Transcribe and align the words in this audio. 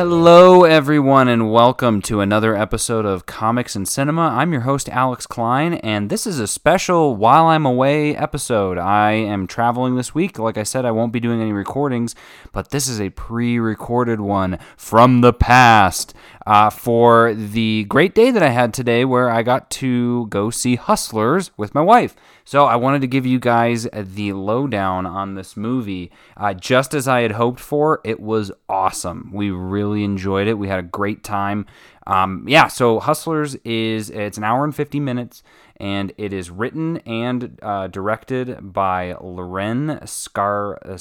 Hello, 0.00 0.64
everyone, 0.64 1.28
and 1.28 1.52
welcome 1.52 2.00
to 2.00 2.22
another 2.22 2.56
episode 2.56 3.04
of 3.04 3.26
Comics 3.26 3.76
and 3.76 3.86
Cinema. 3.86 4.28
I'm 4.28 4.50
your 4.50 4.62
host, 4.62 4.88
Alex 4.88 5.26
Klein, 5.26 5.74
and 5.74 6.08
this 6.08 6.26
is 6.26 6.40
a 6.40 6.46
special 6.46 7.16
While 7.16 7.48
I'm 7.48 7.66
Away 7.66 8.16
episode. 8.16 8.78
I 8.78 9.10
am 9.10 9.46
traveling 9.46 9.96
this 9.96 10.14
week. 10.14 10.38
Like 10.38 10.56
I 10.56 10.62
said, 10.62 10.86
I 10.86 10.90
won't 10.90 11.12
be 11.12 11.20
doing 11.20 11.42
any 11.42 11.52
recordings, 11.52 12.14
but 12.50 12.70
this 12.70 12.88
is 12.88 12.98
a 12.98 13.10
pre 13.10 13.58
recorded 13.58 14.22
one 14.22 14.58
from 14.74 15.20
the 15.20 15.34
past 15.34 16.14
uh, 16.46 16.70
for 16.70 17.34
the 17.34 17.84
great 17.84 18.14
day 18.14 18.30
that 18.30 18.42
I 18.42 18.48
had 18.48 18.72
today 18.72 19.04
where 19.04 19.30
I 19.30 19.42
got 19.42 19.70
to 19.72 20.26
go 20.28 20.48
see 20.48 20.76
Hustlers 20.76 21.50
with 21.56 21.74
my 21.74 21.82
wife. 21.82 22.16
So 22.44 22.64
I 22.64 22.76
wanted 22.76 23.02
to 23.02 23.06
give 23.06 23.26
you 23.26 23.38
guys 23.38 23.86
the 23.92 24.32
lowdown 24.32 25.06
on 25.06 25.34
this 25.34 25.56
movie. 25.56 26.10
Uh, 26.36 26.54
just 26.54 26.94
as 26.94 27.06
I 27.06 27.20
had 27.20 27.32
hoped 27.32 27.60
for, 27.60 28.00
it 28.02 28.18
was 28.18 28.50
awesome. 28.68 29.30
We 29.32 29.50
really 29.50 29.89
enjoyed 29.94 30.48
it. 30.48 30.54
We 30.54 30.68
had 30.68 30.78
a 30.78 30.82
great 30.82 31.22
time. 31.22 31.66
Um, 32.06 32.44
yeah, 32.48 32.68
so 32.68 32.98
Hustlers 32.98 33.54
is 33.56 34.10
it's 34.10 34.38
an 34.38 34.44
hour 34.44 34.64
and 34.64 34.74
50 34.74 35.00
minutes, 35.00 35.42
and 35.76 36.12
it 36.16 36.32
is 36.32 36.50
written 36.50 36.98
and 36.98 37.58
uh, 37.62 37.86
directed 37.88 38.72
by 38.72 39.14
Loren 39.20 40.04
Scar 40.06 40.78
uh, 40.84 40.98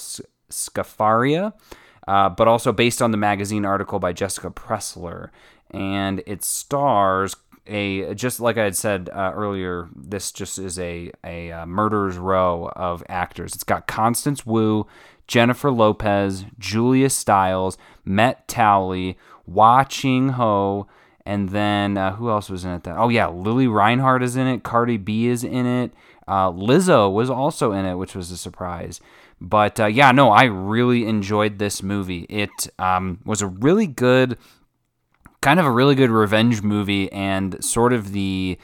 Scafaria, 0.50 1.54
uh, 2.08 2.30
but 2.30 2.48
also 2.48 2.72
based 2.72 3.02
on 3.02 3.12
the 3.12 3.18
magazine 3.18 3.66
article 3.66 4.00
by 4.00 4.14
Jessica 4.14 4.50
Pressler. 4.50 5.30
And 5.72 6.24
it 6.26 6.44
stars 6.44 7.36
a 7.70 8.14
just 8.16 8.40
like 8.40 8.58
I 8.58 8.64
had 8.66 8.76
said 8.76 9.10
uh, 9.14 9.32
earlier, 9.34 9.88
this 9.96 10.32
just 10.32 10.60
is 10.60 10.78
a 10.80 11.12
a 11.24 11.52
uh, 11.52 11.66
murderer's 11.66 12.18
row 12.18 12.72
of 12.76 13.04
actors. 13.08 13.54
It's 13.54 13.64
got 13.64 13.88
Constance 13.88 14.46
Wu, 14.46 14.88
Jennifer 15.28 15.72
Lopez, 15.72 16.46
Julia 16.58 17.10
Stiles, 17.10 17.78
Mette 18.04 18.48
Towley, 18.48 19.18
Hua 19.46 19.86
Ching 19.86 20.30
Ho, 20.30 20.88
and 21.26 21.50
then 21.50 21.98
uh, 21.98 22.16
who 22.16 22.30
else 22.30 22.50
was 22.50 22.66
in 22.66 22.72
it? 22.72 22.88
Oh 22.88 23.10
yeah, 23.10 23.28
Lili 23.28 23.68
Reinhart 23.68 24.24
is 24.24 24.36
in 24.36 24.48
it. 24.48 24.64
Cardi 24.64 24.98
B 24.98 25.28
is 25.28 25.44
in 25.44 25.66
it. 25.66 25.92
Uh, 26.28 26.52
Lizzo 26.52 27.12
was 27.12 27.30
also 27.30 27.72
in 27.72 27.86
it, 27.86 27.96
which 27.96 28.16
was 28.16 28.32
a 28.32 28.38
surprise. 28.38 29.00
But 29.42 29.80
uh, 29.80 29.86
yeah, 29.86 30.12
no, 30.12 30.32
I 30.32 30.44
really 30.44 31.06
enjoyed 31.06 31.60
this 31.60 31.82
movie. 31.82 32.26
It 32.30 32.50
um, 32.78 33.20
was 33.26 33.42
a 33.42 33.48
really 33.48 33.88
good 33.88 34.38
kind 35.42 35.60
of 35.60 35.66
a 35.66 35.72
really 35.72 35.96
good 35.96 36.10
revenge 36.10 36.62
movie 36.62 37.12
and 37.12 37.64
sort 37.64 37.94
of 37.94 38.12
the 38.12 38.58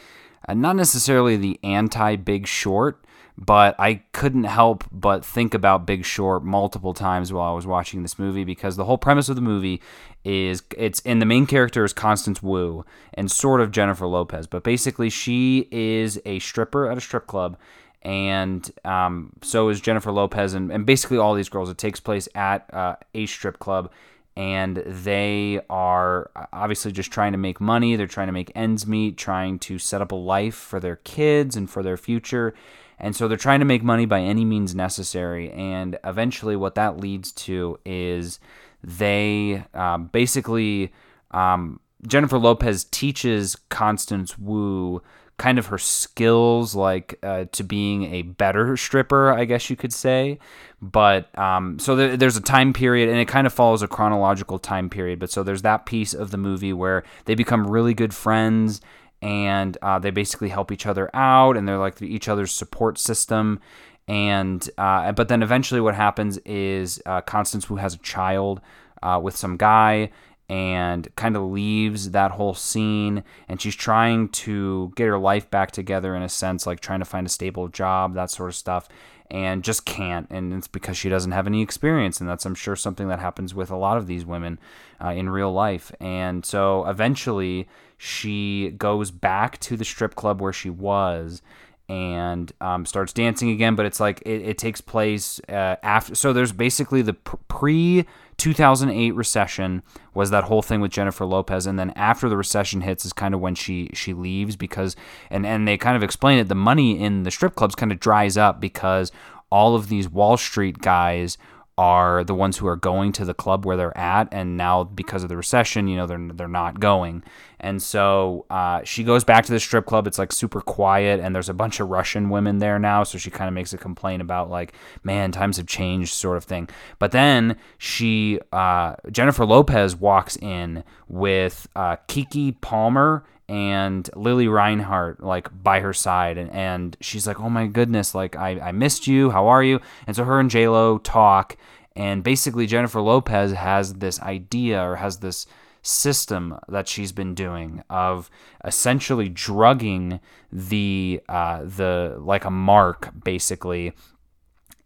uh, 0.47 0.53
not 0.53 0.75
necessarily 0.75 1.37
the 1.37 1.59
anti 1.63 2.15
Big 2.17 2.47
Short, 2.47 3.03
but 3.37 3.75
I 3.79 4.03
couldn't 4.13 4.45
help 4.45 4.83
but 4.91 5.25
think 5.25 5.53
about 5.53 5.85
Big 5.85 6.05
Short 6.05 6.43
multiple 6.43 6.93
times 6.93 7.33
while 7.33 7.51
I 7.51 7.55
was 7.55 7.67
watching 7.67 8.01
this 8.01 8.19
movie 8.19 8.43
because 8.43 8.75
the 8.75 8.85
whole 8.85 8.97
premise 8.97 9.29
of 9.29 9.35
the 9.35 9.41
movie 9.41 9.81
is 10.23 10.63
it's 10.77 11.01
and 11.05 11.21
the 11.21 11.25
main 11.25 11.45
character 11.45 11.83
is 11.83 11.93
Constance 11.93 12.41
Wu 12.41 12.85
and 13.13 13.29
sort 13.29 13.61
of 13.61 13.71
Jennifer 13.71 14.07
Lopez, 14.07 14.47
but 14.47 14.63
basically 14.63 15.09
she 15.09 15.67
is 15.71 16.19
a 16.25 16.39
stripper 16.39 16.89
at 16.89 16.97
a 16.97 17.01
strip 17.01 17.27
club. 17.27 17.57
And 18.01 18.69
um, 18.83 19.31
so 19.41 19.69
is 19.69 19.81
Jennifer 19.81 20.11
Lopez, 20.11 20.53
and, 20.53 20.71
and 20.71 20.85
basically 20.85 21.17
all 21.17 21.33
these 21.33 21.49
girls. 21.49 21.71
It 21.71 21.79
takes 21.79 21.99
place 21.99 22.29
at 22.35 22.71
uh, 22.71 22.97
a 23.15 23.25
strip 23.25 23.57
club, 23.57 23.89
and 24.37 24.77
they 24.85 25.61
are 25.69 26.29
obviously 26.51 26.91
just 26.91 27.11
trying 27.11 27.31
to 27.31 27.37
make 27.37 27.61
money. 27.61 27.95
They're 27.95 28.07
trying 28.07 28.27
to 28.27 28.33
make 28.33 28.51
ends 28.53 28.85
meet, 28.85 29.17
trying 29.17 29.59
to 29.59 29.79
set 29.79 30.01
up 30.01 30.11
a 30.11 30.15
life 30.15 30.55
for 30.55 30.79
their 30.79 30.97
kids 30.97 31.55
and 31.55 31.69
for 31.69 31.81
their 31.81 31.97
future. 31.97 32.53
And 32.99 33.15
so 33.15 33.27
they're 33.27 33.37
trying 33.37 33.59
to 33.59 33.65
make 33.65 33.83
money 33.83 34.05
by 34.05 34.21
any 34.21 34.45
means 34.45 34.75
necessary. 34.75 35.51
And 35.51 35.97
eventually, 36.03 36.55
what 36.55 36.75
that 36.75 36.97
leads 36.97 37.31
to 37.33 37.79
is 37.85 38.39
they 38.83 39.63
um, 39.73 40.07
basically, 40.07 40.91
um, 41.31 41.79
Jennifer 42.07 42.37
Lopez 42.37 42.83
teaches 42.85 43.55
Constance 43.69 44.37
Wu 44.37 45.01
kind 45.37 45.59
of 45.59 45.65
her 45.65 45.77
skills 45.77 46.75
like 46.75 47.19
uh, 47.21 47.43
to 47.51 47.61
being 47.61 48.05
a 48.13 48.21
better 48.21 48.77
stripper 48.77 49.33
i 49.33 49.43
guess 49.43 49.69
you 49.69 49.75
could 49.75 49.91
say. 49.91 50.39
But 50.81 51.37
um, 51.37 51.79
so 51.79 51.95
there, 51.95 52.15
there's 52.15 52.37
a 52.37 52.41
time 52.41 52.71
period 52.73 53.09
and 53.09 53.17
it 53.17 53.27
kind 53.27 53.47
of 53.47 53.53
follows 53.53 53.81
a 53.81 53.87
chronological 53.87 54.59
time 54.59 54.89
period 54.89 55.19
but 55.19 55.31
so 55.31 55.43
there's 55.43 55.63
that 55.63 55.85
piece 55.85 56.13
of 56.13 56.31
the 56.31 56.37
movie 56.37 56.73
where 56.73 57.03
they 57.25 57.35
become 57.35 57.67
really 57.67 57.93
good 57.93 58.13
friends 58.13 58.81
and 59.21 59.77
uh, 59.81 59.97
they 59.99 60.11
basically 60.11 60.49
help 60.49 60.71
each 60.71 60.85
other 60.85 61.09
out 61.13 61.57
and 61.57 61.67
they're 61.67 61.79
like 61.79 62.01
each 62.01 62.27
other's 62.27 62.51
support 62.51 62.97
system. 62.97 63.59
And 64.07 64.69
uh, 64.77 65.11
but 65.13 65.29
then 65.29 65.41
eventually 65.41 65.81
what 65.81 65.95
happens 65.95 66.37
is 66.45 67.01
uh, 67.05 67.21
constance 67.21 67.69
Wu 67.69 67.77
has 67.77 67.95
a 67.95 67.99
child 67.99 68.61
uh, 69.01 69.19
with 69.21 69.35
some 69.35 69.57
guy 69.57 70.11
and 70.47 71.13
kind 71.15 71.35
of 71.35 71.43
leaves 71.43 72.11
that 72.11 72.31
whole 72.31 72.53
scene 72.53 73.23
and 73.47 73.59
she's 73.59 73.75
trying 73.75 74.29
to 74.29 74.91
get 74.95 75.07
her 75.07 75.17
life 75.17 75.49
back 75.49 75.71
together 75.71 76.15
in 76.15 76.21
a 76.21 76.29
sense 76.29 76.67
like 76.67 76.79
trying 76.79 76.99
to 76.99 77.05
find 77.05 77.25
a 77.25 77.29
stable 77.29 77.67
job 77.67 78.13
that 78.13 78.29
sort 78.29 78.49
of 78.49 78.55
stuff 78.55 78.87
and 79.31 79.63
just 79.63 79.85
can't 79.85 80.27
and 80.29 80.53
it's 80.53 80.67
because 80.67 80.95
she 80.95 81.09
doesn't 81.09 81.31
have 81.31 81.47
any 81.47 81.63
experience 81.63 82.19
and 82.19 82.29
that's 82.29 82.45
i'm 82.45 82.53
sure 82.53 82.75
something 82.75 83.07
that 83.07 83.19
happens 83.19 83.55
with 83.55 83.71
a 83.71 83.75
lot 83.75 83.97
of 83.97 84.05
these 84.05 84.23
women 84.23 84.59
uh, 85.03 85.09
in 85.09 85.29
real 85.29 85.51
life 85.51 85.91
and 85.99 86.45
so 86.45 86.85
eventually 86.85 87.67
she 87.97 88.69
goes 88.77 89.09
back 89.09 89.59
to 89.59 89.75
the 89.75 89.85
strip 89.85 90.13
club 90.13 90.39
where 90.39 90.53
she 90.53 90.69
was 90.69 91.41
and 91.87 92.51
um, 92.61 92.85
starts 92.85 93.13
dancing 93.13 93.49
again 93.49 93.75
but 93.75 93.85
it's 93.85 93.99
like 93.99 94.21
it, 94.25 94.41
it 94.41 94.57
takes 94.59 94.79
place 94.81 95.39
uh, 95.49 95.75
after 95.81 96.13
so 96.13 96.31
there's 96.31 96.51
basically 96.51 97.01
the 97.01 97.13
pre 97.13 98.05
2008 98.37 99.11
recession 99.11 99.81
was 100.13 100.29
that 100.29 100.45
whole 100.45 100.61
thing 100.61 100.81
with 100.81 100.91
Jennifer 100.91 101.25
Lopez, 101.25 101.65
and 101.65 101.79
then 101.79 101.91
after 101.91 102.27
the 102.27 102.37
recession 102.37 102.81
hits 102.81 103.05
is 103.05 103.13
kind 103.13 103.33
of 103.33 103.39
when 103.39 103.55
she 103.55 103.89
she 103.93 104.13
leaves 104.13 104.55
because 104.55 104.95
and 105.29 105.45
and 105.45 105.67
they 105.67 105.77
kind 105.77 105.95
of 105.95 106.03
explain 106.03 106.39
it. 106.39 106.47
The 106.47 106.55
money 106.55 106.99
in 106.99 107.23
the 107.23 107.31
strip 107.31 107.55
clubs 107.55 107.75
kind 107.75 107.91
of 107.91 107.99
dries 107.99 108.37
up 108.37 108.59
because 108.59 109.11
all 109.49 109.75
of 109.75 109.89
these 109.89 110.09
Wall 110.09 110.37
Street 110.37 110.79
guys 110.79 111.37
are 111.77 112.23
the 112.23 112.33
ones 112.33 112.57
who 112.57 112.67
are 112.67 112.77
going 112.77 113.11
to 113.11 113.25
the 113.25 113.33
club 113.33 113.65
where 113.65 113.75
they're 113.75 113.97
at, 113.97 114.29
and 114.31 114.55
now 114.55 114.83
because 114.83 115.23
of 115.23 115.29
the 115.29 115.35
recession, 115.35 115.87
you 115.87 115.97
know, 115.97 116.07
they're 116.07 116.29
they're 116.33 116.47
not 116.47 116.79
going. 116.79 117.23
And 117.59 117.81
so 117.81 118.45
uh, 118.49 118.81
she 118.83 119.03
goes 119.03 119.23
back 119.23 119.45
to 119.45 119.51
the 119.51 119.59
strip 119.59 119.85
club. 119.85 120.07
It's 120.07 120.19
like 120.19 120.31
super 120.31 120.61
quiet, 120.61 121.19
and 121.19 121.35
there's 121.35 121.49
a 121.49 121.53
bunch 121.53 121.79
of 121.79 121.89
Russian 121.89 122.29
women 122.29 122.59
there 122.59 122.79
now. 122.79 123.03
So 123.03 123.17
she 123.17 123.29
kind 123.31 123.47
of 123.47 123.53
makes 123.53 123.73
a 123.73 123.77
complaint 123.77 124.21
about 124.21 124.49
like, 124.49 124.73
man, 125.03 125.31
times 125.31 125.57
have 125.57 125.67
changed, 125.67 126.13
sort 126.13 126.37
of 126.37 126.43
thing. 126.43 126.69
But 126.99 127.11
then 127.11 127.57
she, 127.77 128.39
uh, 128.51 128.95
Jennifer 129.11 129.45
Lopez, 129.45 129.95
walks 129.95 130.37
in 130.37 130.83
with 131.07 131.67
uh, 131.75 131.97
Keke 132.07 132.59
Palmer 132.61 133.25
and 133.47 134.09
Lili 134.15 134.47
Reinhart 134.47 135.21
like 135.21 135.49
by 135.63 135.79
her 135.79 135.93
side 135.93 136.37
and, 136.37 136.49
and 136.51 136.97
she's 136.99 137.27
like, 137.27 137.39
Oh 137.39 137.49
my 137.49 137.67
goodness, 137.67 138.15
like 138.15 138.35
I, 138.35 138.59
I 138.59 138.71
missed 138.71 139.07
you, 139.07 139.29
how 139.29 139.47
are 139.47 139.63
you? 139.63 139.79
And 140.07 140.15
so 140.15 140.23
her 140.23 140.39
and 140.39 140.49
J 140.49 140.67
Lo 140.67 140.97
talk 140.97 141.57
and 141.95 142.23
basically 142.23 142.67
Jennifer 142.67 143.01
Lopez 143.01 143.53
has 143.53 143.95
this 143.95 144.19
idea 144.21 144.81
or 144.81 144.97
has 144.97 145.17
this 145.19 145.45
system 145.81 146.57
that 146.67 146.87
she's 146.87 147.11
been 147.11 147.35
doing 147.35 147.83
of 147.89 148.29
essentially 148.63 149.29
drugging 149.29 150.19
the 150.51 151.21
uh, 151.29 151.63
the 151.63 152.17
like 152.19 152.43
a 152.43 152.51
mark 152.51 153.11
basically 153.23 153.93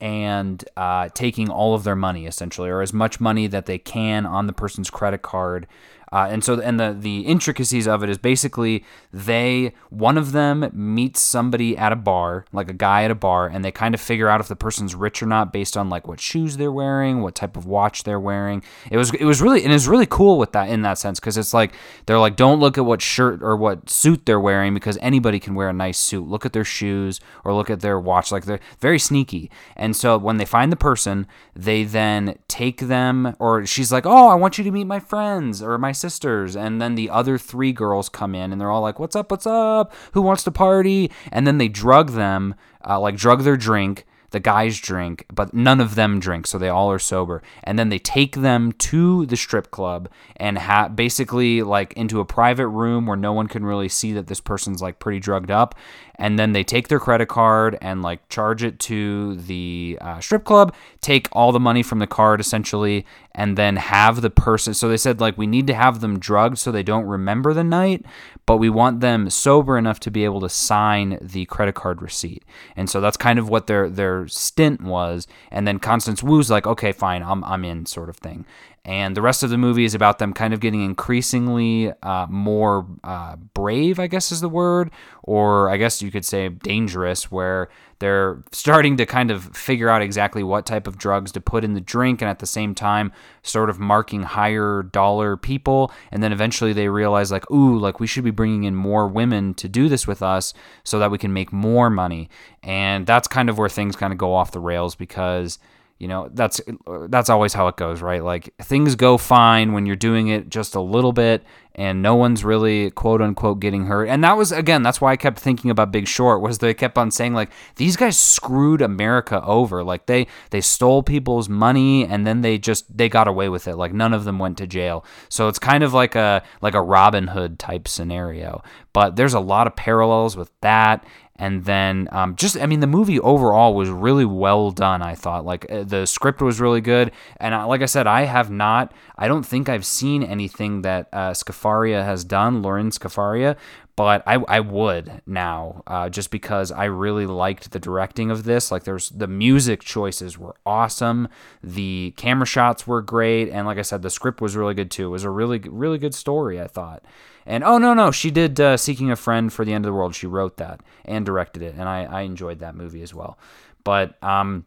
and 0.01 0.63
uh, 0.77 1.09
taking 1.13 1.49
all 1.49 1.73
of 1.73 1.83
their 1.83 1.95
money 1.95 2.25
essentially 2.25 2.69
or 2.69 2.81
as 2.81 2.93
much 2.93 3.19
money 3.19 3.47
that 3.47 3.65
they 3.65 3.77
can 3.77 4.25
on 4.25 4.47
the 4.47 4.53
person's 4.53 4.89
credit 4.89 5.21
card 5.21 5.67
uh, 6.11 6.27
and 6.29 6.43
so, 6.43 6.59
and 6.59 6.79
the 6.79 6.95
the 6.97 7.21
intricacies 7.21 7.87
of 7.87 8.03
it 8.03 8.09
is 8.09 8.17
basically 8.17 8.83
they 9.13 9.73
one 9.89 10.17
of 10.17 10.31
them 10.31 10.69
meets 10.73 11.21
somebody 11.21 11.77
at 11.77 11.91
a 11.91 11.95
bar, 11.95 12.45
like 12.51 12.69
a 12.69 12.73
guy 12.73 13.03
at 13.03 13.11
a 13.11 13.15
bar, 13.15 13.47
and 13.47 13.63
they 13.63 13.71
kind 13.71 13.93
of 13.93 14.01
figure 14.01 14.27
out 14.27 14.39
if 14.39 14.47
the 14.47 14.55
person's 14.55 14.95
rich 14.95 15.21
or 15.21 15.27
not 15.27 15.53
based 15.53 15.77
on 15.77 15.89
like 15.89 16.07
what 16.07 16.19
shoes 16.19 16.57
they're 16.57 16.71
wearing, 16.71 17.21
what 17.21 17.35
type 17.35 17.55
of 17.55 17.65
watch 17.65 18.03
they're 18.03 18.19
wearing. 18.19 18.63
It 18.89 18.97
was 18.97 19.13
it 19.13 19.25
was 19.25 19.41
really 19.41 19.63
and 19.63 19.73
it's 19.73 19.87
really 19.87 20.07
cool 20.07 20.39
with 20.39 20.51
that 20.53 20.69
in 20.69 20.81
that 20.81 20.97
sense 20.97 21.19
because 21.19 21.37
it's 21.37 21.53
like 21.53 21.73
they're 22.05 22.19
like 22.19 22.35
don't 22.35 22.59
look 22.59 22.77
at 22.77 22.85
what 22.85 23.01
shirt 23.01 23.43
or 23.43 23.55
what 23.55 23.89
suit 23.89 24.25
they're 24.25 24.39
wearing 24.39 24.73
because 24.73 24.97
anybody 25.01 25.39
can 25.39 25.53
wear 25.53 25.69
a 25.69 25.73
nice 25.73 25.99
suit. 25.99 26.27
Look 26.27 26.45
at 26.45 26.53
their 26.53 26.63
shoes 26.63 27.19
or 27.43 27.53
look 27.53 27.69
at 27.69 27.81
their 27.81 27.99
watch. 27.99 28.31
Like 28.31 28.45
they're 28.45 28.59
very 28.79 28.99
sneaky. 28.99 29.51
And 29.75 29.95
so 29.95 30.17
when 30.17 30.37
they 30.37 30.45
find 30.45 30.71
the 30.71 30.75
person, 30.75 31.27
they 31.55 31.83
then 31.83 32.37
take 32.47 32.79
them 32.81 33.35
or 33.39 33.65
she's 33.65 33.91
like, 33.91 34.05
oh, 34.05 34.29
I 34.29 34.35
want 34.35 34.57
you 34.57 34.63
to 34.63 34.71
meet 34.71 34.85
my 34.85 34.99
friends 34.99 35.61
or 35.61 35.77
my 35.77 35.91
sisters. 35.99 36.55
And 36.55 36.81
then 36.81 36.95
the 36.95 37.09
other 37.09 37.37
three 37.37 37.71
girls 37.71 38.09
come 38.09 38.33
in 38.33 38.51
and 38.51 38.59
they're 38.59 38.71
all 38.71 38.81
like, 38.81 38.99
what's 38.99 39.15
up? 39.15 39.31
What's 39.31 39.47
up? 39.47 39.93
Who 40.13 40.21
wants 40.21 40.43
to 40.43 40.51
party? 40.51 41.11
And 41.31 41.45
then 41.45 41.57
they 41.57 41.67
drug 41.67 42.11
them, 42.11 42.55
uh, 42.87 42.99
like 42.99 43.15
drug 43.15 43.43
their 43.43 43.57
drink. 43.57 44.05
The 44.31 44.39
guys 44.39 44.79
drink, 44.79 45.25
but 45.33 45.53
none 45.53 45.79
of 45.79 45.95
them 45.95 46.19
drink, 46.19 46.47
so 46.47 46.57
they 46.57 46.69
all 46.69 46.91
are 46.91 46.99
sober. 46.99 47.41
And 47.63 47.77
then 47.77 47.89
they 47.89 47.99
take 47.99 48.37
them 48.37 48.71
to 48.73 49.25
the 49.25 49.37
strip 49.37 49.71
club 49.71 50.09
and 50.37 50.57
ha- 50.57 50.89
basically 50.89 51.63
like 51.63 51.93
into 51.93 52.19
a 52.19 52.25
private 52.25 52.67
room 52.67 53.05
where 53.05 53.17
no 53.17 53.33
one 53.33 53.47
can 53.47 53.65
really 53.65 53.89
see 53.89 54.13
that 54.13 54.27
this 54.27 54.39
person's 54.41 54.81
like 54.81 54.99
pretty 54.99 55.19
drugged 55.19 55.51
up. 55.51 55.75
And 56.15 56.37
then 56.37 56.51
they 56.51 56.65
take 56.65 56.89
their 56.89 56.99
credit 56.99 57.27
card 57.27 57.77
and 57.81 58.01
like 58.01 58.27
charge 58.27 58.61
it 58.61 58.77
to 58.79 59.35
the 59.35 59.97
uh, 60.01 60.19
strip 60.19 60.43
club, 60.43 60.75
take 60.99 61.29
all 61.31 61.53
the 61.53 61.61
money 61.61 61.81
from 61.81 61.99
the 61.99 62.07
card 62.07 62.41
essentially, 62.41 63.05
and 63.33 63.57
then 63.57 63.77
have 63.77 64.21
the 64.21 64.29
person. 64.29 64.73
So 64.73 64.89
they 64.89 64.97
said 64.97 65.21
like 65.21 65.37
we 65.37 65.47
need 65.47 65.65
to 65.67 65.73
have 65.73 66.01
them 66.01 66.19
drugged 66.19 66.57
so 66.57 66.71
they 66.71 66.83
don't 66.83 67.05
remember 67.05 67.53
the 67.53 67.63
night, 67.63 68.05
but 68.45 68.57
we 68.57 68.69
want 68.69 68.99
them 68.99 69.29
sober 69.29 69.77
enough 69.77 70.01
to 70.01 70.11
be 70.11 70.25
able 70.25 70.41
to 70.41 70.49
sign 70.49 71.17
the 71.21 71.45
credit 71.45 71.75
card 71.75 72.01
receipt. 72.01 72.43
And 72.75 72.89
so 72.89 72.99
that's 72.99 73.15
kind 73.15 73.39
of 73.39 73.47
what 73.47 73.67
their 73.67 74.18
stint 74.27 74.81
was. 74.81 75.27
And 75.51 75.67
then 75.67 75.79
Constance 75.79 76.23
Wu's 76.23 76.49
like, 76.49 76.67
okay, 76.67 76.91
fine, 76.91 77.23
I'm 77.23 77.43
I'm 77.43 77.63
in, 77.65 77.85
sort 77.85 78.09
of 78.09 78.17
thing. 78.17 78.45
And 78.89 79.15
the 79.15 79.21
rest 79.21 79.43
of 79.43 79.51
the 79.51 79.57
movie 79.59 79.85
is 79.85 79.93
about 79.93 80.17
them 80.17 80.33
kind 80.33 80.51
of 80.51 80.61
getting 80.61 80.81
increasingly 80.81 81.93
uh, 82.01 82.25
more 82.27 82.87
uh, 83.03 83.35
brave, 83.35 83.99
I 83.99 84.07
guess 84.07 84.31
is 84.31 84.41
the 84.41 84.49
word, 84.49 84.89
or 85.21 85.69
I 85.69 85.77
guess 85.77 86.01
you 86.01 86.09
could 86.09 86.25
say 86.25 86.49
dangerous, 86.49 87.29
where 87.29 87.69
they're 87.99 88.41
starting 88.51 88.97
to 88.97 89.05
kind 89.05 89.29
of 89.29 89.55
figure 89.55 89.89
out 89.89 90.01
exactly 90.01 90.41
what 90.41 90.65
type 90.65 90.87
of 90.87 90.97
drugs 90.97 91.31
to 91.33 91.39
put 91.39 91.63
in 91.63 91.75
the 91.75 91.81
drink 91.81 92.23
and 92.23 92.31
at 92.31 92.39
the 92.39 92.47
same 92.47 92.73
time 92.73 93.11
sort 93.43 93.69
of 93.69 93.77
marking 93.77 94.23
higher 94.23 94.81
dollar 94.81 95.37
people. 95.37 95.91
And 96.11 96.23
then 96.23 96.33
eventually 96.33 96.73
they 96.73 96.89
realize, 96.89 97.31
like, 97.31 97.51
ooh, 97.51 97.77
like 97.77 97.99
we 97.99 98.07
should 98.07 98.23
be 98.23 98.31
bringing 98.31 98.63
in 98.63 98.73
more 98.73 99.07
women 99.07 99.53
to 99.55 99.69
do 99.69 99.87
this 99.87 100.07
with 100.07 100.23
us 100.23 100.51
so 100.83 100.97
that 100.97 101.11
we 101.11 101.19
can 101.19 101.31
make 101.31 101.53
more 101.53 101.91
money. 101.91 102.27
And 102.63 103.05
that's 103.05 103.27
kind 103.27 103.51
of 103.51 103.59
where 103.59 103.69
things 103.69 103.95
kind 103.95 104.11
of 104.11 104.17
go 104.17 104.33
off 104.33 104.49
the 104.49 104.59
rails 104.59 104.95
because 104.95 105.59
you 105.99 106.07
know 106.07 106.29
that's 106.33 106.61
that's 107.09 107.29
always 107.29 107.53
how 107.53 107.67
it 107.67 107.75
goes 107.75 108.01
right? 108.01 108.23
Like 108.23 108.53
things 108.61 108.95
go 108.95 109.17
fine 109.17 109.73
when 109.73 109.85
you're 109.85 109.95
doing 109.95 110.29
it 110.29 110.49
just 110.49 110.73
a 110.75 110.81
little 110.81 111.11
bit 111.11 111.43
and 111.75 112.01
no 112.01 112.15
one's 112.15 112.43
really 112.43 112.89
quote 112.91 113.21
unquote 113.21 113.59
getting 113.59 113.85
hurt. 113.85 114.07
And 114.07 114.23
that 114.23 114.37
was 114.37 114.51
again 114.51 114.81
that's 114.81 115.01
why 115.01 115.11
i 115.11 115.17
kept 115.17 115.39
thinking 115.39 115.69
about 115.69 115.91
big 115.91 116.07
short 116.07 116.41
was 116.41 116.57
they 116.57 116.73
kept 116.73 116.97
on 116.97 117.11
saying 117.11 117.33
like 117.33 117.51
these 117.75 117.97
guys 117.97 118.17
screwed 118.17 118.81
america 118.81 119.43
over. 119.43 119.83
Like 119.83 120.05
they 120.05 120.27
they 120.51 120.61
stole 120.61 121.03
people's 121.03 121.49
money 121.49 122.05
and 122.05 122.25
then 122.25 122.41
they 122.41 122.57
just 122.57 122.97
they 122.97 123.09
got 123.09 123.27
away 123.27 123.49
with 123.49 123.67
it. 123.67 123.75
Like 123.75 123.93
none 123.93 124.13
of 124.13 124.23
them 124.23 124.39
went 124.39 124.57
to 124.59 124.67
jail. 124.67 125.05
So 125.27 125.49
it's 125.49 125.59
kind 125.59 125.83
of 125.83 125.93
like 125.93 126.15
a 126.15 126.43
like 126.61 126.75
a 126.75 126.81
robin 126.81 127.27
hood 127.27 127.59
type 127.59 127.89
scenario. 127.89 128.63
But 128.93 129.17
there's 129.17 129.33
a 129.33 129.39
lot 129.39 129.67
of 129.67 129.75
parallels 129.75 130.37
with 130.37 130.51
that 130.61 131.05
and 131.39 131.65
then 131.65 132.07
um, 132.11 132.35
just 132.35 132.57
i 132.57 132.65
mean 132.65 132.81
the 132.81 132.87
movie 132.87 133.19
overall 133.21 133.73
was 133.73 133.89
really 133.89 134.25
well 134.25 134.71
done 134.71 135.01
i 135.01 135.15
thought. 135.15 135.45
Like 135.45 135.65
uh, 135.71 135.83
the 135.83 136.05
script 136.05 136.41
was 136.41 136.59
really 136.59 136.81
good. 136.81 137.11
And 137.39 137.55
I, 137.55 137.63
like 137.63 137.81
i 137.81 137.85
said 137.85 138.05
i 138.05 138.23
have 138.23 138.51
not 138.51 138.93
i 139.17 139.27
don't 139.27 139.43
think 139.43 139.69
i've 139.69 139.85
seen 139.85 140.21
anything 140.21 140.81
that 140.83 141.07
uh, 141.13 141.31
scafaria 141.31 142.03
has 142.03 142.23
done 142.23 142.61
lauren 142.61 142.89
scafaria 142.89 143.55
but 143.99 144.23
I, 144.25 144.35
I 144.35 144.61
would 144.61 145.21
now 145.25 145.83
uh, 145.85 146.07
just 146.07 146.31
because 146.31 146.71
I 146.71 146.85
really 146.85 147.25
liked 147.25 147.71
the 147.71 147.79
directing 147.79 148.31
of 148.31 148.45
this. 148.45 148.71
Like, 148.71 148.85
there's 148.85 149.09
the 149.09 149.27
music 149.27 149.81
choices 149.81 150.37
were 150.37 150.55
awesome, 150.65 151.27
the 151.61 152.13
camera 152.15 152.45
shots 152.45 152.87
were 152.87 153.01
great, 153.01 153.49
and 153.49 153.67
like 153.67 153.77
I 153.77 153.81
said, 153.81 154.01
the 154.01 154.09
script 154.09 154.39
was 154.39 154.55
really 154.55 154.73
good 154.73 154.89
too. 154.89 155.07
It 155.07 155.09
was 155.09 155.25
a 155.25 155.29
really 155.29 155.59
really 155.59 155.97
good 155.97 156.15
story, 156.15 156.61
I 156.61 156.67
thought. 156.67 157.03
And 157.45 157.61
oh 157.61 157.77
no 157.77 157.93
no, 157.93 158.09
she 158.09 158.31
did 158.31 158.57
uh, 158.61 158.77
Seeking 158.77 159.11
a 159.11 159.17
Friend 159.17 159.51
for 159.51 159.65
the 159.65 159.73
End 159.73 159.83
of 159.83 159.89
the 159.89 159.97
World. 159.97 160.15
She 160.15 160.27
wrote 160.27 160.55
that 160.55 160.79
and 161.03 161.25
directed 161.25 161.61
it, 161.61 161.75
and 161.77 161.89
I, 161.89 162.05
I 162.05 162.21
enjoyed 162.21 162.59
that 162.59 162.75
movie 162.75 163.01
as 163.01 163.13
well. 163.13 163.37
But 163.83 164.15
um, 164.23 164.63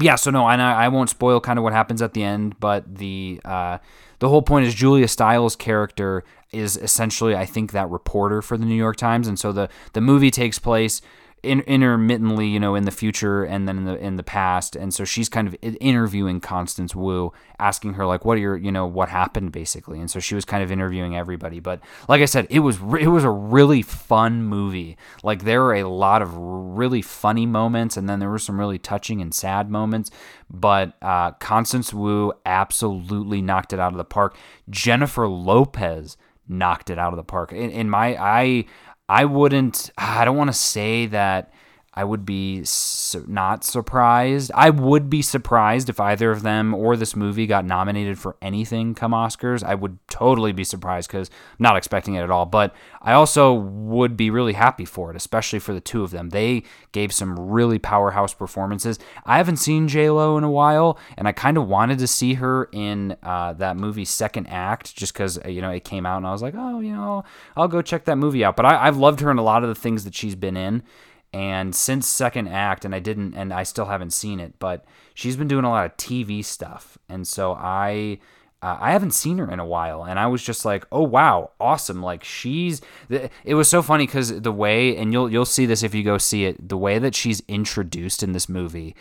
yeah, 0.00 0.16
so 0.16 0.30
no, 0.30 0.48
and 0.48 0.60
I, 0.60 0.84
I 0.84 0.88
won't 0.88 1.10
spoil 1.10 1.40
kind 1.40 1.58
of 1.58 1.62
what 1.62 1.72
happens 1.72 2.02
at 2.02 2.14
the 2.14 2.22
end, 2.22 2.58
but 2.60 2.96
the 2.96 3.40
uh, 3.44 3.78
the 4.18 4.28
whole 4.28 4.42
point 4.42 4.66
is 4.66 4.74
Julia 4.74 5.08
Stiles' 5.08 5.56
character 5.56 6.24
is 6.50 6.76
essentially, 6.76 7.36
I 7.36 7.46
think, 7.46 7.72
that 7.72 7.88
reporter 7.90 8.42
for 8.42 8.56
the 8.56 8.64
New 8.64 8.74
York 8.74 8.96
Times, 8.96 9.28
and 9.28 9.38
so 9.38 9.52
the 9.52 9.68
the 9.92 10.00
movie 10.00 10.30
takes 10.30 10.58
place 10.58 11.00
in, 11.42 11.60
intermittently, 11.60 12.46
you 12.46 12.58
know, 12.60 12.74
in 12.74 12.84
the 12.84 12.90
future 12.90 13.44
and 13.44 13.68
then 13.68 13.78
in 13.78 13.84
the 13.84 13.96
in 13.98 14.16
the 14.16 14.22
past. 14.22 14.76
And 14.76 14.92
so 14.92 15.04
she's 15.04 15.28
kind 15.28 15.48
of 15.48 15.56
interviewing 15.62 16.40
Constance 16.40 16.94
Wu, 16.94 17.32
asking 17.58 17.94
her 17.94 18.06
like, 18.06 18.24
"What 18.24 18.36
are 18.36 18.40
your, 18.40 18.56
you 18.56 18.72
know, 18.72 18.86
what 18.86 19.08
happened 19.08 19.52
basically?" 19.52 20.00
And 20.00 20.10
so 20.10 20.20
she 20.20 20.34
was 20.34 20.44
kind 20.44 20.62
of 20.62 20.70
interviewing 20.70 21.16
everybody. 21.16 21.60
But 21.60 21.80
like 22.08 22.22
I 22.22 22.26
said, 22.26 22.46
it 22.50 22.60
was 22.60 22.78
it 23.00 23.08
was 23.08 23.24
a 23.24 23.30
really 23.30 23.82
fun 23.82 24.42
movie. 24.42 24.96
Like 25.22 25.44
there 25.44 25.62
were 25.62 25.74
a 25.74 25.88
lot 25.88 26.22
of 26.22 26.34
really 26.36 27.02
funny 27.02 27.46
moments, 27.46 27.96
and 27.96 28.08
then 28.08 28.18
there 28.18 28.30
were 28.30 28.38
some 28.38 28.58
really 28.58 28.78
touching 28.78 29.20
and 29.20 29.34
sad 29.34 29.70
moments. 29.70 30.10
But 30.50 30.94
uh, 31.02 31.32
Constance 31.32 31.92
Wu 31.92 32.32
absolutely 32.46 33.42
knocked 33.42 33.72
it 33.72 33.80
out 33.80 33.92
of 33.92 33.98
the 33.98 34.04
park. 34.04 34.36
Jennifer 34.70 35.28
Lopez 35.28 36.16
knocked 36.48 36.90
it 36.90 36.98
out 36.98 37.12
of 37.12 37.16
the 37.16 37.24
park. 37.24 37.52
In, 37.52 37.70
in 37.70 37.90
my 37.90 38.16
I 38.16 38.64
I 39.08 39.24
wouldn't, 39.24 39.90
I 39.96 40.24
don't 40.24 40.36
want 40.36 40.48
to 40.48 40.56
say 40.56 41.06
that 41.06 41.52
I 41.98 42.04
would 42.04 42.24
be 42.24 42.62
su- 42.62 43.24
not 43.26 43.64
surprised. 43.64 44.52
I 44.54 44.70
would 44.70 45.10
be 45.10 45.20
surprised 45.20 45.88
if 45.88 45.98
either 45.98 46.30
of 46.30 46.42
them 46.42 46.72
or 46.72 46.96
this 46.96 47.16
movie 47.16 47.48
got 47.48 47.64
nominated 47.64 48.20
for 48.20 48.36
anything 48.40 48.94
come 48.94 49.10
Oscars. 49.10 49.64
I 49.64 49.74
would 49.74 49.98
totally 50.06 50.52
be 50.52 50.62
surprised 50.62 51.08
because 51.10 51.28
I'm 51.28 51.64
not 51.64 51.76
expecting 51.76 52.14
it 52.14 52.22
at 52.22 52.30
all. 52.30 52.46
But 52.46 52.72
I 53.02 53.14
also 53.14 53.52
would 53.52 54.16
be 54.16 54.30
really 54.30 54.52
happy 54.52 54.84
for 54.84 55.10
it, 55.10 55.16
especially 55.16 55.58
for 55.58 55.72
the 55.72 55.80
two 55.80 56.04
of 56.04 56.12
them. 56.12 56.28
They 56.28 56.62
gave 56.92 57.12
some 57.12 57.36
really 57.36 57.80
powerhouse 57.80 58.32
performances. 58.32 59.00
I 59.26 59.38
haven't 59.38 59.56
seen 59.56 59.88
J 59.88 60.08
Lo 60.08 60.38
in 60.38 60.44
a 60.44 60.50
while, 60.52 61.00
and 61.16 61.26
I 61.26 61.32
kind 61.32 61.56
of 61.56 61.66
wanted 61.66 61.98
to 61.98 62.06
see 62.06 62.34
her 62.34 62.68
in 62.70 63.16
uh, 63.24 63.54
that 63.54 63.76
movie 63.76 64.04
Second 64.04 64.46
Act, 64.46 64.94
just 64.94 65.14
because 65.14 65.40
you 65.44 65.60
know 65.60 65.70
it 65.70 65.82
came 65.82 66.06
out, 66.06 66.18
and 66.18 66.28
I 66.28 66.30
was 66.30 66.42
like, 66.42 66.54
oh, 66.56 66.78
you 66.78 66.92
know, 66.92 67.24
I'll 67.56 67.66
go 67.66 67.82
check 67.82 68.04
that 68.04 68.18
movie 68.18 68.44
out. 68.44 68.54
But 68.54 68.66
I, 68.66 68.86
I've 68.86 68.98
loved 68.98 69.18
her 69.18 69.32
in 69.32 69.38
a 69.38 69.42
lot 69.42 69.64
of 69.64 69.68
the 69.68 69.74
things 69.74 70.04
that 70.04 70.14
she's 70.14 70.36
been 70.36 70.56
in. 70.56 70.84
And 71.32 71.74
since 71.74 72.06
second 72.06 72.48
act, 72.48 72.84
and 72.84 72.94
I 72.94 73.00
didn't, 73.00 73.34
and 73.34 73.52
I 73.52 73.62
still 73.62 73.86
haven't 73.86 74.12
seen 74.12 74.40
it, 74.40 74.54
but 74.58 74.84
she's 75.12 75.36
been 75.36 75.48
doing 75.48 75.64
a 75.64 75.70
lot 75.70 75.86
of 75.86 75.96
TV 75.96 76.44
stuff, 76.44 76.98
and 77.08 77.26
so 77.26 77.52
I. 77.52 78.18
Uh, 78.60 78.76
I 78.80 78.90
haven't 78.90 79.12
seen 79.12 79.38
her 79.38 79.48
in 79.48 79.60
a 79.60 79.64
while, 79.64 80.04
and 80.04 80.18
I 80.18 80.26
was 80.26 80.42
just 80.42 80.64
like, 80.64 80.84
"Oh 80.90 81.04
wow, 81.04 81.52
awesome!" 81.60 82.02
Like 82.02 82.24
she's. 82.24 82.80
It 83.08 83.54
was 83.54 83.68
so 83.68 83.82
funny 83.82 84.04
because 84.04 84.40
the 84.40 84.50
way, 84.50 84.96
and 84.96 85.12
you'll 85.12 85.30
you'll 85.30 85.44
see 85.44 85.64
this 85.64 85.84
if 85.84 85.94
you 85.94 86.02
go 86.02 86.18
see 86.18 86.44
it. 86.44 86.68
The 86.68 86.76
way 86.76 86.98
that 86.98 87.14
she's 87.14 87.40
introduced 87.46 88.24
in 88.24 88.32
this 88.32 88.48
movie, 88.48 88.96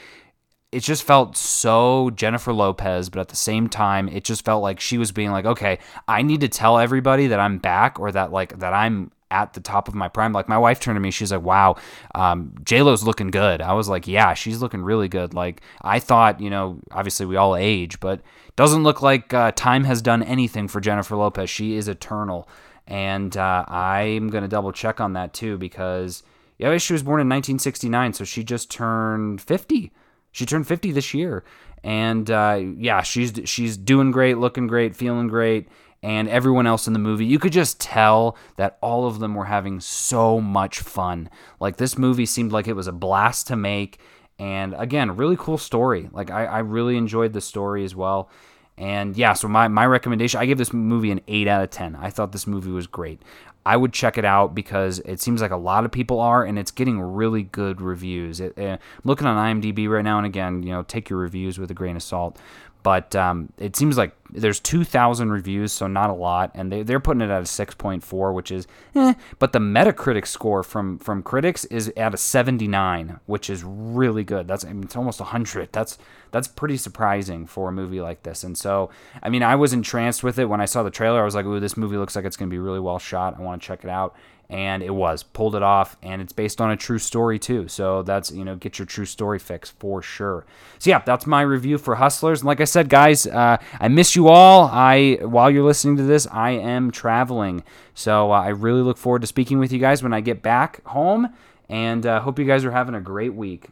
it 0.71 0.81
just 0.81 1.01
felt 1.01 1.35
so 1.35 2.11
Jennifer 2.11 2.53
Lopez, 2.53 3.09
but 3.09 3.19
at 3.19 3.29
the 3.29 3.35
same 3.35 3.67
time, 3.67 4.07
it 4.09 4.23
just 4.23 4.45
felt 4.45 4.61
like 4.61 4.79
she 4.79 4.99
was 4.99 5.11
being 5.11 5.31
like, 5.31 5.45
"Okay, 5.45 5.79
I 6.07 6.21
need 6.21 6.41
to 6.41 6.49
tell 6.49 6.77
everybody 6.77 7.25
that 7.25 7.39
I'm 7.39 7.57
back, 7.57 7.99
or 7.99 8.11
that 8.11 8.31
like 8.31 8.59
that 8.59 8.73
I'm 8.75 9.11
at 9.31 9.53
the 9.53 9.59
top 9.59 9.87
of 9.87 9.95
my 9.95 10.07
prime. 10.07 10.33
Like 10.33 10.47
my 10.47 10.57
wife 10.57 10.79
turned 10.79 10.95
to 10.95 10.99
me, 10.99 11.11
she's 11.11 11.31
like, 11.31 11.41
"Wow, 11.41 11.75
um, 12.15 12.53
J 12.63 12.81
Lo's 12.81 13.03
looking 13.03 13.31
good." 13.31 13.61
I 13.61 13.73
was 13.73 13.89
like, 13.89 14.07
"Yeah, 14.07 14.33
she's 14.33 14.61
looking 14.61 14.81
really 14.81 15.07
good." 15.07 15.33
Like 15.33 15.61
I 15.81 15.99
thought, 15.99 16.39
you 16.41 16.49
know, 16.49 16.79
obviously 16.91 17.25
we 17.25 17.35
all 17.35 17.55
age, 17.55 17.99
but 17.99 18.21
doesn't 18.55 18.83
look 18.83 19.01
like 19.01 19.33
uh, 19.33 19.51
time 19.51 19.83
has 19.83 20.01
done 20.01 20.23
anything 20.23 20.67
for 20.67 20.79
Jennifer 20.79 21.15
Lopez. 21.15 21.49
She 21.49 21.75
is 21.75 21.87
eternal, 21.87 22.47
and 22.87 23.35
uh, 23.35 23.65
I'm 23.67 24.29
gonna 24.29 24.47
double 24.47 24.71
check 24.71 24.99
on 25.01 25.13
that 25.13 25.33
too 25.33 25.57
because 25.57 26.23
yeah, 26.57 26.75
she 26.77 26.93
was 26.93 27.03
born 27.03 27.21
in 27.21 27.27
1969, 27.27 28.13
so 28.13 28.23
she 28.23 28.43
just 28.43 28.71
turned 28.71 29.41
50. 29.41 29.91
She 30.31 30.45
turned 30.45 30.67
50 30.67 30.91
this 30.91 31.13
year, 31.13 31.43
and 31.83 32.29
uh, 32.29 32.59
yeah, 32.77 33.01
she's 33.01 33.33
she's 33.45 33.77
doing 33.77 34.11
great, 34.11 34.37
looking 34.37 34.67
great, 34.67 34.95
feeling 34.95 35.27
great 35.27 35.67
and 36.03 36.29
everyone 36.29 36.67
else 36.67 36.87
in 36.87 36.93
the 36.93 36.99
movie, 36.99 37.25
you 37.25 37.39
could 37.39 37.51
just 37.51 37.79
tell 37.79 38.37
that 38.55 38.77
all 38.81 39.07
of 39.07 39.19
them 39.19 39.35
were 39.35 39.45
having 39.45 39.79
so 39.79 40.39
much 40.39 40.79
fun. 40.79 41.29
Like 41.59 41.77
this 41.77 41.97
movie 41.97 42.25
seemed 42.25 42.51
like 42.51 42.67
it 42.67 42.73
was 42.73 42.87
a 42.87 42.91
blast 42.91 43.47
to 43.47 43.55
make. 43.55 43.99
And 44.39 44.75
again, 44.77 45.17
really 45.17 45.35
cool 45.37 45.57
story. 45.57 46.09
Like 46.11 46.29
I, 46.29 46.45
I 46.45 46.59
really 46.59 46.97
enjoyed 46.97 47.33
the 47.33 47.41
story 47.41 47.83
as 47.83 47.95
well. 47.95 48.29
And 48.77 49.17
yeah, 49.17 49.33
so 49.33 49.47
my, 49.47 49.67
my 49.67 49.87
recommendation, 49.87 50.39
I 50.39 50.45
give 50.45 50.59
this 50.59 50.71
movie 50.71 51.09
an 51.09 51.21
8 51.27 51.47
out 51.47 51.63
of 51.63 51.71
10. 51.71 51.95
I 51.95 52.11
thought 52.11 52.31
this 52.31 52.45
movie 52.45 52.69
was 52.69 52.85
great. 52.85 53.19
I 53.65 53.75
would 53.75 53.91
check 53.91 54.17
it 54.17 54.23
out 54.23 54.55
because 54.55 54.99
it 54.99 55.19
seems 55.19 55.41
like 55.41 55.51
a 55.51 55.57
lot 55.57 55.83
of 55.83 55.91
people 55.91 56.21
are, 56.21 56.45
and 56.45 56.57
it's 56.57 56.71
getting 56.71 57.01
really 57.01 57.43
good 57.43 57.81
reviews. 57.81 58.39
It, 58.39 58.53
uh, 58.57 58.61
I'm 58.61 58.79
looking 59.03 59.27
on 59.27 59.61
IMDb 59.61 59.89
right 59.89 60.05
now, 60.05 60.17
and 60.17 60.25
again, 60.25 60.63
you 60.63 60.71
know, 60.71 60.83
take 60.83 61.09
your 61.09 61.19
reviews 61.19 61.59
with 61.59 61.69
a 61.69 61.73
grain 61.73 61.97
of 61.97 62.03
salt 62.03 62.39
but 62.87 63.17
um, 63.17 63.51
it 63.57 63.75
seems 63.75 63.97
like 63.97 64.13
there's 64.29 64.61
2,000 64.61 65.29
reviews, 65.29 65.73
so 65.73 65.87
not 65.87 66.09
a 66.09 66.13
lot, 66.13 66.51
and 66.55 66.71
they, 66.71 66.83
they're 66.83 67.01
putting 67.01 67.19
it 67.19 67.29
at 67.29 67.41
a 67.41 67.43
6.4, 67.43 68.33
which 68.33 68.49
is 68.49 68.65
eh. 68.95 69.13
But 69.39 69.51
the 69.51 69.59
Metacritic 69.59 70.25
score 70.25 70.63
from 70.63 70.97
from 70.99 71.21
critics 71.21 71.65
is 71.65 71.91
at 71.97 72.13
a 72.13 72.17
79, 72.17 73.19
which 73.25 73.49
is 73.49 73.61
really 73.65 74.23
good. 74.23 74.47
That's 74.47 74.63
I 74.63 74.71
mean, 74.71 74.83
it's 74.83 74.95
almost 74.95 75.19
100. 75.19 75.73
That's 75.73 75.97
that's 76.31 76.47
pretty 76.47 76.77
surprising 76.77 77.45
for 77.45 77.67
a 77.67 77.73
movie 77.73 77.99
like 77.99 78.23
this. 78.23 78.45
And 78.45 78.57
so, 78.57 78.89
I 79.21 79.27
mean, 79.27 79.43
I 79.43 79.55
was 79.55 79.73
entranced 79.73 80.23
with 80.23 80.39
it 80.39 80.45
when 80.45 80.61
I 80.61 80.65
saw 80.65 80.81
the 80.81 80.89
trailer. 80.89 81.19
I 81.19 81.25
was 81.25 81.35
like, 81.35 81.45
"Ooh, 81.45 81.59
this 81.59 81.75
movie 81.75 81.97
looks 81.97 82.15
like 82.15 82.23
it's 82.23 82.37
going 82.37 82.49
to 82.49 82.53
be 82.53 82.59
really 82.59 82.79
well 82.79 82.99
shot. 82.99 83.35
I 83.37 83.41
want 83.41 83.61
to 83.61 83.67
check 83.67 83.83
it 83.83 83.89
out." 83.89 84.15
And 84.49 84.81
it 84.81 84.93
was. 84.93 85.23
Pulled 85.23 85.55
it 85.55 85.63
off 85.63 85.97
and 86.01 86.21
it's 86.21 86.33
based 86.33 86.61
on 86.61 86.71
a 86.71 86.77
true 86.77 86.99
story 86.99 87.39
too. 87.39 87.67
So 87.67 88.03
that's 88.03 88.31
you 88.31 88.45
know 88.45 88.55
get 88.55 88.79
your 88.79 88.85
true 88.85 89.05
story 89.05 89.39
fix 89.39 89.69
for 89.69 90.01
sure. 90.01 90.45
So 90.79 90.89
yeah 90.89 90.99
that's 90.99 91.25
my 91.25 91.41
review 91.41 91.77
for 91.77 91.95
hustlers. 91.95 92.41
And 92.41 92.47
like 92.47 92.61
i 92.61 92.65
said 92.65 92.89
guys 92.89 93.27
uh, 93.27 93.57
i 93.79 93.87
miss 93.87 94.15
you 94.15 94.27
all. 94.27 94.69
I 94.71 95.17
while 95.21 95.49
you're 95.51 95.65
listening 95.65 95.97
to 95.97 96.03
this 96.03 96.27
i 96.31 96.51
am 96.51 96.91
traveling. 96.91 97.63
So 97.93 98.31
uh, 98.31 98.41
i 98.41 98.49
really 98.49 98.81
look 98.81 98.97
forward 98.97 99.21
to 99.21 99.27
speaking 99.27 99.59
with 99.59 99.71
you 99.71 99.79
guys 99.79 100.03
when 100.03 100.13
i 100.13 100.21
get 100.21 100.41
back 100.41 100.85
home 100.85 101.33
and 101.69 102.05
uh, 102.05 102.21
hope 102.21 102.39
you 102.39 102.45
guys 102.45 102.63
are 102.63 102.71
having 102.71 102.95
a 102.95 103.01
great 103.01 103.33
week 103.33 103.69